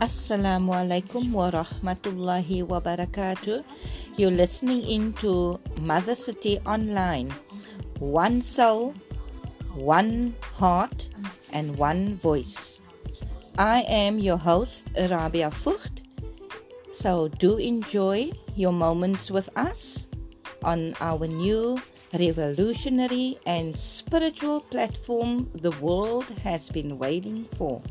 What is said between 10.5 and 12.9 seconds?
heart, and one voice.